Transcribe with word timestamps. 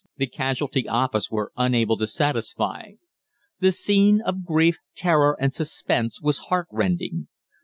the 0.17 0.25
casualty 0.25 0.89
office 0.89 1.29
were 1.29 1.51
unable 1.57 1.95
to 1.95 2.07
satisfy. 2.07 2.93
The 3.59 3.71
scene 3.71 4.19
of 4.21 4.43
grief, 4.43 4.79
terror, 4.95 5.37
and 5.39 5.53
suspense 5.53 6.19
was 6.19 6.47
heartrending. 6.49 7.27